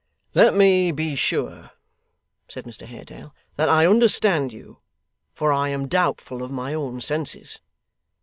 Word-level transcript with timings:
'Let 0.33 0.55
me 0.55 0.91
be 0.91 1.13
sure,' 1.13 1.69
said 2.47 2.65
Mr 2.65 2.87
Haredale, 2.87 3.35
'that 3.55 3.69
I 3.69 3.85
understand 3.85 4.51
you, 4.51 4.79
for 5.31 5.53
I 5.53 5.69
am 5.69 5.87
doubtful 5.87 6.41
of 6.41 6.49
my 6.49 6.73
own 6.73 7.01
senses. 7.01 7.59